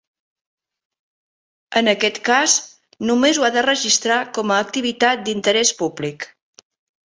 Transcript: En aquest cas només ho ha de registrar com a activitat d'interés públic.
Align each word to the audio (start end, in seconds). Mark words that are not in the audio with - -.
En 1.81 1.91
aquest 1.93 2.17
cas 2.31 2.57
només 3.11 3.41
ho 3.43 3.47
ha 3.49 3.53
de 3.59 3.67
registrar 3.69 4.19
com 4.39 4.57
a 4.57 4.61
activitat 4.67 5.25
d'interés 5.29 5.77
públic. 5.85 6.31